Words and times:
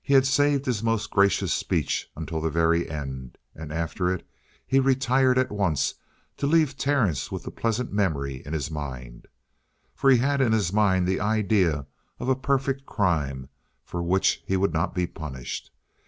He 0.00 0.14
had 0.14 0.24
saved 0.24 0.66
his 0.66 0.84
most 0.84 1.10
gracious 1.10 1.52
speech 1.52 2.08
until 2.14 2.40
the 2.40 2.48
very 2.48 2.88
end, 2.88 3.36
and 3.56 3.72
after 3.72 4.08
it 4.14 4.24
he 4.64 4.78
retired 4.78 5.36
at 5.36 5.50
once 5.50 5.94
to 6.36 6.46
leave 6.46 6.76
Terence 6.76 7.32
with 7.32 7.42
the 7.42 7.50
pleasant 7.50 7.92
memory 7.92 8.36
in 8.46 8.52
his 8.52 8.70
mind. 8.70 9.26
For 9.96 10.10
he 10.10 10.18
had 10.18 10.40
in 10.40 10.52
his 10.52 10.72
mind 10.72 11.08
the 11.08 11.18
idea 11.18 11.86
of 12.20 12.28
a 12.28 12.36
perfect 12.36 12.86
crime 12.86 13.48
for 13.84 14.00
which 14.00 14.44
he 14.46 14.56
would 14.56 14.72
not 14.72 14.94
be 14.94 15.08
punished. 15.08 15.72